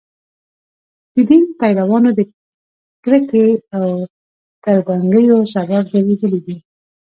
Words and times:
د 1.13 1.15
دین 1.29 1.43
پیروانو 1.59 2.09
د 2.17 2.19
کرکې 3.03 3.47
او 3.77 3.87
تربګنیو 4.63 5.39
سبب 5.53 5.83
ګرځېدلي 5.93 6.39
دي. 6.45 6.57